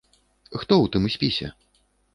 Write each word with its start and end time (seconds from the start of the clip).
Хто 0.61 0.73
ў 0.83 0.87
тым 0.97 1.03
спісе? 1.19 1.47